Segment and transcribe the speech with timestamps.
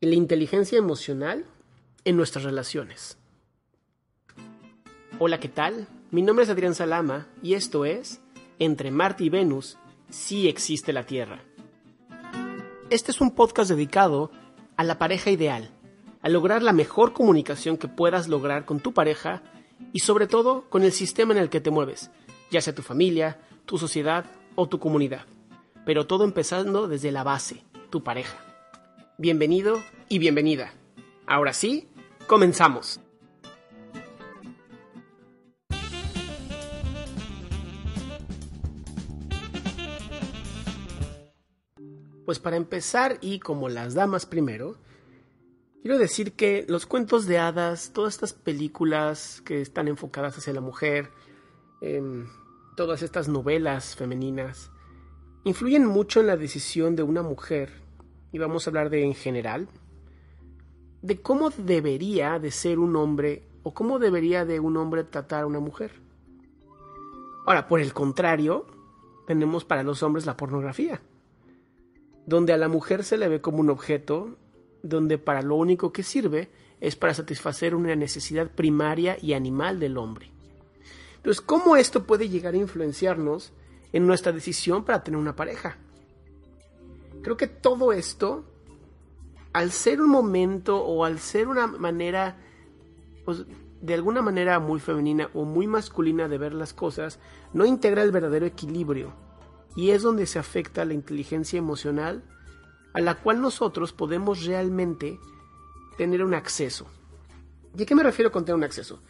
[0.00, 1.46] la inteligencia emocional
[2.04, 3.18] en nuestras relaciones?
[5.18, 5.88] Hola, ¿qué tal?
[6.10, 8.20] Mi nombre es Adrián Salama y esto es
[8.58, 9.78] Entre Marte y Venus,
[10.10, 11.42] sí existe la Tierra.
[12.90, 14.30] Este es un podcast dedicado
[14.76, 15.70] a la pareja ideal,
[16.20, 19.42] a lograr la mejor comunicación que puedas lograr con tu pareja
[19.92, 22.10] y sobre todo con el sistema en el que te mueves,
[22.50, 25.24] ya sea tu familia, tu sociedad o tu comunidad.
[25.86, 28.45] Pero todo empezando desde la base, tu pareja.
[29.18, 30.74] Bienvenido y bienvenida.
[31.26, 31.88] Ahora sí,
[32.26, 33.00] comenzamos.
[42.26, 44.76] Pues para empezar y como las damas primero,
[45.80, 50.60] quiero decir que los cuentos de hadas, todas estas películas que están enfocadas hacia la
[50.60, 51.10] mujer,
[51.80, 52.26] em,
[52.76, 54.70] todas estas novelas femeninas,
[55.44, 57.85] influyen mucho en la decisión de una mujer,
[58.36, 59.66] y vamos a hablar de en general,
[61.00, 65.46] de cómo debería de ser un hombre o cómo debería de un hombre tratar a
[65.46, 65.92] una mujer.
[67.46, 68.66] Ahora, por el contrario,
[69.26, 71.00] tenemos para los hombres la pornografía
[72.26, 74.36] donde a la mujer se le ve como un objeto,
[74.82, 79.96] donde para lo único que sirve es para satisfacer una necesidad primaria y animal del
[79.96, 80.30] hombre.
[81.16, 83.52] Entonces, ¿cómo esto puede llegar a influenciarnos
[83.92, 85.78] en nuestra decisión para tener una pareja?
[87.26, 88.44] Creo que todo esto,
[89.52, 92.36] al ser un momento o al ser una manera,
[93.24, 93.42] pues,
[93.80, 97.18] de alguna manera muy femenina o muy masculina de ver las cosas,
[97.52, 99.12] no integra el verdadero equilibrio
[99.74, 102.22] y es donde se afecta la inteligencia emocional
[102.94, 105.18] a la cual nosotros podemos realmente
[105.98, 106.86] tener un acceso.
[107.76, 109.00] ¿Y a qué me refiero con tener un acceso?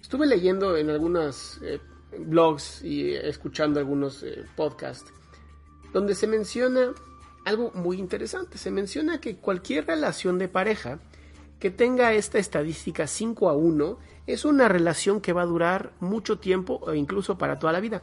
[0.00, 1.80] Estuve leyendo en algunos eh,
[2.18, 5.12] blogs y escuchando algunos eh, podcasts
[5.92, 6.94] donde se menciona
[7.44, 8.58] algo muy interesante.
[8.58, 10.98] Se menciona que cualquier relación de pareja
[11.58, 16.38] que tenga esta estadística 5 a 1 es una relación que va a durar mucho
[16.38, 18.02] tiempo o incluso para toda la vida.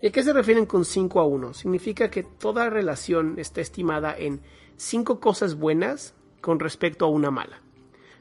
[0.00, 1.54] ¿Y a qué se refieren con 5 a 1?
[1.54, 4.40] Significa que toda relación está estimada en
[4.76, 7.60] 5 cosas buenas con respecto a una mala.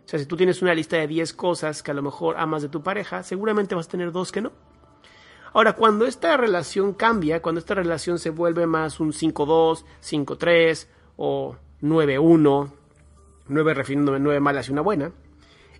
[0.05, 2.61] O sea, si tú tienes una lista de 10 cosas que a lo mejor amas
[2.61, 4.51] de tu pareja, seguramente vas a tener dos que no.
[5.55, 11.55] Ahora, cuando esta relación cambia, cuando esta relación se vuelve más un 5-2, 5-3 o
[11.81, 12.71] 9-1,
[13.47, 15.13] 9 refiriéndome a 9 malas y una buena,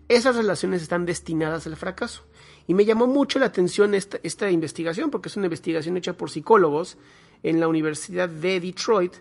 [0.08, 2.24] esas relaciones están destinadas al fracaso.
[2.68, 6.30] Y me llamó mucho la atención esta, esta investigación, porque es una investigación hecha por
[6.30, 6.98] psicólogos
[7.44, 9.16] en la Universidad de Detroit,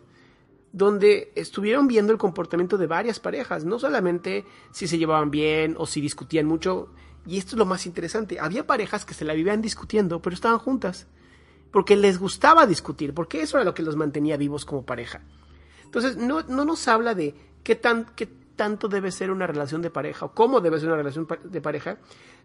[0.74, 5.86] donde estuvieron viendo el comportamiento de varias parejas, no solamente si se llevaban bien o
[5.86, 6.88] si discutían mucho,
[7.24, 10.58] y esto es lo más interesante, había parejas que se la vivían discutiendo, pero estaban
[10.58, 11.06] juntas,
[11.70, 15.22] porque les gustaba discutir, porque eso era lo que los mantenía vivos como pareja.
[15.84, 18.26] Entonces, no, no nos habla de qué, tan, qué
[18.56, 21.98] tanto debe ser una relación de pareja o cómo debe ser una relación de pareja,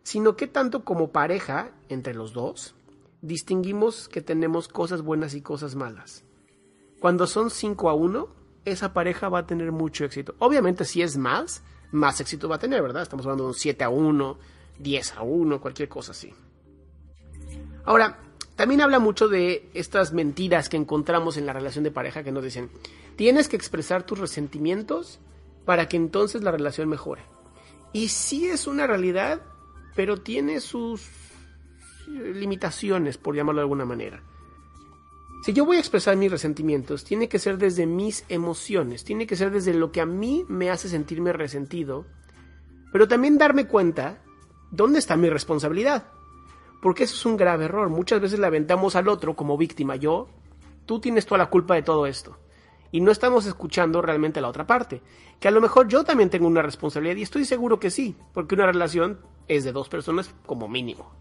[0.03, 2.75] sino que tanto como pareja entre los dos
[3.23, 6.28] distinguimos que tenemos cosas buenas y cosas malas.
[6.99, 8.27] Cuando son 5 a 1,
[8.65, 10.35] esa pareja va a tener mucho éxito.
[10.39, 13.03] Obviamente si es más, más éxito va a tener, ¿verdad?
[13.03, 14.37] Estamos hablando de un 7 a 1,
[14.79, 16.33] 10 a 1, cualquier cosa así.
[17.85, 18.19] Ahora,
[18.59, 22.43] También habla mucho de estas mentiras que encontramos en la relación de pareja que nos
[22.43, 22.69] dicen,
[23.15, 25.21] tienes que expresar tus resentimientos
[25.63, 27.21] para que entonces la relación mejore.
[27.93, 29.39] Y sí es una realidad,
[29.95, 31.07] pero tiene sus
[32.09, 34.21] limitaciones, por llamarlo de alguna manera.
[35.41, 39.37] Si yo voy a expresar mis resentimientos, tiene que ser desde mis emociones, tiene que
[39.37, 42.05] ser desde lo que a mí me hace sentirme resentido,
[42.91, 44.21] pero también darme cuenta
[44.69, 46.07] dónde está mi responsabilidad.
[46.81, 47.89] Porque eso es un grave error.
[47.89, 49.95] Muchas veces le aventamos al otro como víctima.
[49.95, 50.29] Yo,
[50.85, 52.37] tú tienes toda la culpa de todo esto.
[52.91, 55.01] Y no estamos escuchando realmente la otra parte.
[55.39, 58.55] Que a lo mejor yo también tengo una responsabilidad y estoy seguro que sí, porque
[58.55, 61.11] una relación es de dos personas como mínimo.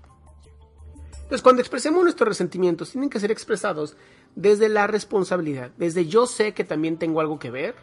[1.28, 3.98] Entonces, cuando expresemos nuestros resentimientos, tienen que ser expresados
[4.34, 7.74] desde la responsabilidad, desde yo sé que también tengo algo que ver,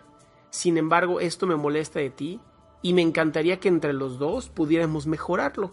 [0.50, 2.40] sin embargo, esto me molesta de ti
[2.82, 5.70] y me encantaría que entre los dos pudiéramos mejorarlo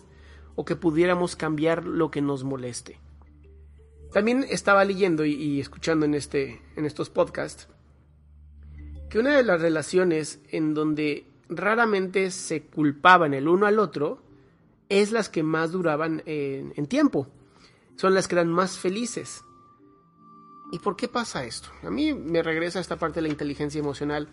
[0.54, 3.00] o que pudiéramos cambiar lo que nos moleste.
[4.12, 7.68] También estaba leyendo y, escuchando en, este, en estos podcasts
[9.08, 14.22] que una de las relaciones en donde raramente se culpaban el uno al otro
[14.90, 17.28] es las que más duraban en, en tiempo.
[18.02, 19.44] Son las que eran más felices.
[20.72, 21.68] ¿Y por qué pasa esto?
[21.84, 24.26] A mí me regresa esta parte de la inteligencia emocional,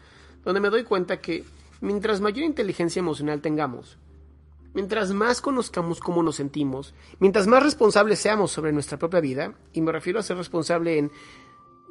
[0.44, 1.44] donde me doy cuenta que
[1.80, 4.00] mientras mayor inteligencia emocional tengamos,
[4.74, 9.82] Mientras más conozcamos cómo nos sentimos, mientras más responsables seamos sobre nuestra propia vida, y
[9.82, 11.12] me refiero a ser responsable en,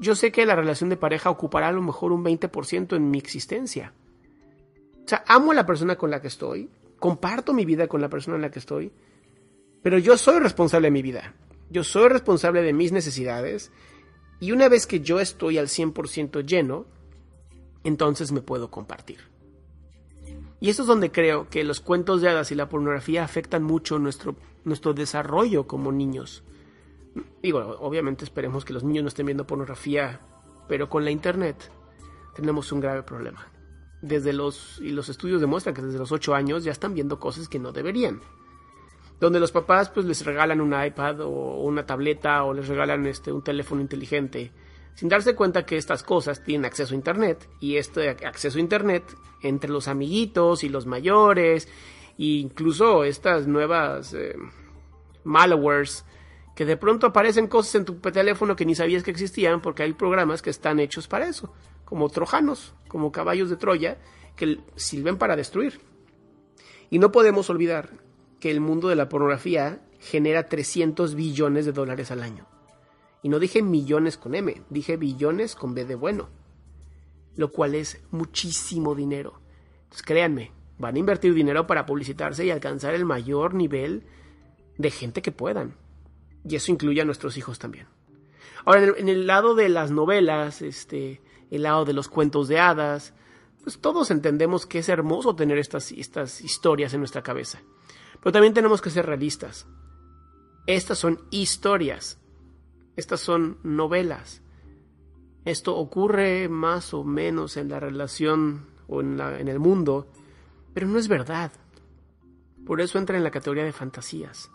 [0.01, 3.19] yo sé que la relación de pareja ocupará a lo mejor un 20% en mi
[3.19, 3.93] existencia.
[5.05, 8.09] O sea, amo a la persona con la que estoy, comparto mi vida con la
[8.09, 8.91] persona en la que estoy,
[9.81, 11.35] pero yo soy responsable de mi vida.
[11.71, 13.71] Yo soy responsable de mis necesidades
[14.41, 16.87] y una vez que yo estoy al 100% lleno,
[17.85, 19.19] entonces me puedo compartir.
[20.61, 23.99] Y eso es donde creo que los cuentos de hadas y la pornografía afectan mucho
[23.99, 24.35] nuestro,
[24.65, 26.43] nuestro desarrollo como niños.
[27.43, 30.21] Digo, obviamente esperemos que los niños no estén viendo pornografía,
[30.69, 31.71] pero con la internet
[32.35, 33.47] tenemos un grave problema.
[34.03, 37.49] Desde los, y los estudios demuestran que desde los 8 años ya están viendo cosas
[37.49, 38.21] que no deberían.
[39.21, 43.33] Donde los papás pues les regalan un iPad o una tableta o les regalan este,
[43.33, 44.53] un teléfono inteligente
[44.99, 49.05] sin darse cuenta que estas cosas tienen acceso a Internet y este acceso a Internet
[49.43, 51.69] entre los amiguitos y los mayores
[52.19, 54.35] e incluso estas nuevas eh,
[55.23, 56.05] malwares
[56.57, 59.93] que de pronto aparecen cosas en tu teléfono que ni sabías que existían porque hay
[59.93, 61.53] programas que están hechos para eso,
[61.85, 63.99] como trojanos, como caballos de Troya,
[64.35, 65.81] que sirven para destruir.
[66.91, 67.91] Y no podemos olvidar
[68.41, 72.47] que el mundo de la pornografía genera 300 billones de dólares al año.
[73.23, 76.29] Y no dije millones con M, dije billones con B de bueno.
[77.37, 79.41] Lo cual es muchísimo dinero.
[79.85, 84.05] Entonces créanme, van a invertir dinero para publicitarse y alcanzar el mayor nivel
[84.77, 85.75] de gente que puedan.
[86.49, 87.87] Y eso incluye a nuestros hijos también.
[88.65, 91.21] Ahora, en el, lado de las novelas, este,
[91.51, 93.15] el lado de los cuentos de hadas,
[93.63, 97.61] pues todos entendemos que es hermoso tener estas, estas historias en nuestra cabeza.
[98.23, 99.67] Pero también tenemos que ser realistas.
[100.67, 102.21] Estas son historias,
[102.97, 104.43] estas son novelas.
[105.45, 110.09] Esto ocurre más o menos en la relación o en, el mundo,
[110.75, 111.53] pero no es verdad.
[112.67, 114.51] Por eso entra en la categoría de fantasías.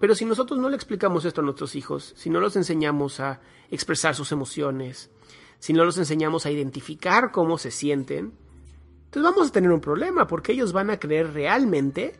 [0.00, 3.40] Pero si nosotros no le explicamos esto a nuestros hijos, si no los enseñamos a
[3.70, 5.10] expresar sus emociones,
[5.58, 8.32] si no los enseñamos a identificar cómo se sienten,
[9.12, 12.18] entonces vamos a tener un problema porque ellos van a creer realmente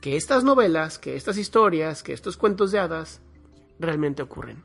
[0.00, 3.20] que estas novelas, que estas historias, que estos cuentos de hadas
[3.80, 4.62] realmente ocurren.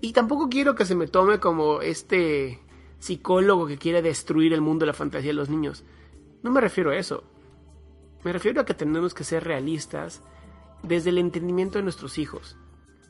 [0.00, 2.58] Y tampoco quiero que se me tome como este
[3.00, 5.84] psicólogo que quiere destruir el mundo de la fantasía de los niños.
[6.42, 7.22] No me refiero a eso.
[8.24, 10.22] Me refiero a que tenemos que ser realistas
[10.82, 12.56] desde el entendimiento de nuestros hijos.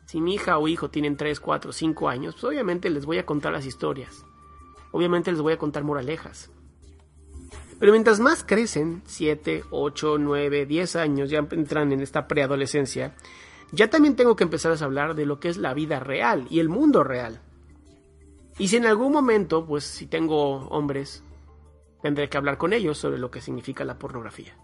[0.07, 3.25] Si mi hija o hijo tienen 3, 4, 5 años, pues obviamente les voy a
[3.25, 4.26] contar las historias.
[4.90, 6.50] Obviamente les voy a contar moralejas.
[7.82, 13.16] Pero mientras más crecen, 7, 8, 9, 10 años, ya entran en esta preadolescencia,
[13.72, 16.60] ya también tengo que empezar a hablar de lo que es la vida real y
[16.60, 17.40] el mundo real.
[18.56, 21.24] Y si en algún momento, pues si tengo hombres,
[22.02, 24.56] tendré que hablar con ellos sobre lo que significa la pornografía.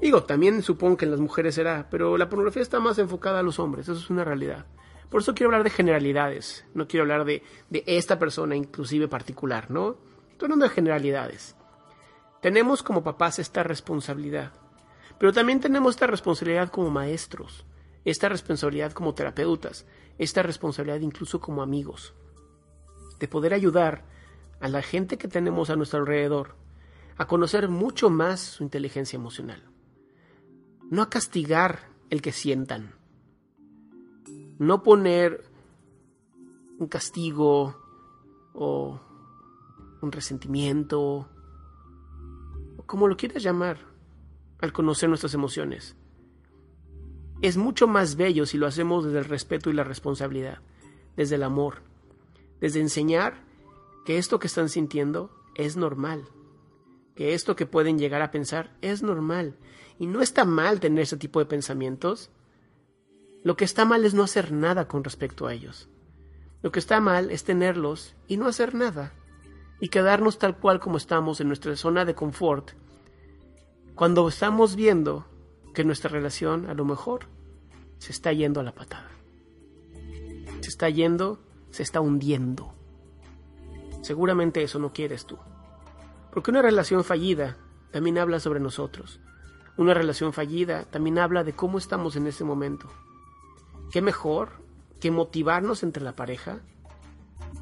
[0.00, 3.42] Digo, también supongo que en las mujeres será, pero la pornografía está más enfocada a
[3.42, 4.66] los hombres, eso es una realidad.
[5.10, 9.68] Por eso quiero hablar de generalidades, no quiero hablar de, de esta persona inclusive particular,
[9.68, 9.96] ¿no?
[10.30, 11.56] Estoy hablando de generalidades.
[12.40, 14.52] Tenemos como papás esta responsabilidad,
[15.18, 17.64] pero también tenemos esta responsabilidad como maestros
[18.10, 19.86] esta responsabilidad como terapeutas,
[20.18, 22.14] esta responsabilidad incluso como amigos,
[23.18, 24.04] de poder ayudar
[24.60, 26.56] a la gente que tenemos a nuestro alrededor
[27.16, 29.62] a conocer mucho más su inteligencia emocional,
[30.90, 31.80] no a castigar
[32.10, 32.94] el que sientan.
[34.58, 35.44] No poner
[36.78, 37.76] un castigo
[38.54, 39.00] o
[40.00, 41.28] un resentimiento,
[42.88, 43.76] como lo quieras llamar,
[44.60, 45.94] al conocer nuestras emociones.
[47.42, 50.60] Es mucho más bello si lo hacemos desde el respeto y la responsabilidad,
[51.14, 51.82] desde el amor,
[52.62, 53.44] desde enseñar
[54.06, 56.24] que esto que están sintiendo es normal,
[57.14, 59.58] que esto que pueden llegar a pensar es normal,
[59.98, 62.30] y no está mal tener ese tipo de pensamientos.
[63.44, 65.90] Lo que está mal es no hacer nada con respecto a ellos.
[66.62, 69.12] Lo que está mal es tenerlos y no hacer nada,
[69.80, 72.72] y quedarnos tal cual como estamos en nuestra zona de confort,
[73.94, 75.26] cuando estamos viendo
[75.74, 77.26] que nuestra relación a lo mejor
[77.98, 79.10] se está yendo a la patada.
[80.60, 81.38] Se está yendo,
[81.70, 82.72] se está hundiendo.
[84.02, 85.38] Seguramente eso no quieres tú.
[86.32, 87.56] Porque una relación fallida
[87.90, 89.20] también habla sobre nosotros.
[89.76, 92.88] Una relación fallida también habla de cómo estamos en ese momento.
[93.90, 94.50] ¿Qué mejor
[95.00, 96.60] que motivarnos entre la pareja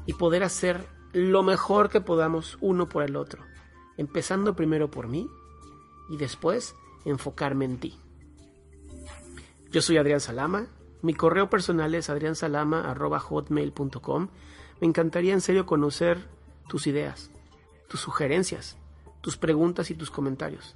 [0.05, 0.85] y poder hacer
[1.17, 3.41] lo mejor que podamos uno por el otro,
[3.97, 5.27] empezando primero por mí
[6.09, 7.97] y después enfocarme en ti.
[9.71, 10.67] Yo soy Adrián Salama,
[11.01, 14.27] mi correo personal es adriansalama.hotmail.com.
[14.79, 16.19] Me encantaría en serio conocer
[16.67, 17.31] tus ideas,
[17.87, 18.77] tus sugerencias,
[19.21, 20.75] tus preguntas y tus comentarios.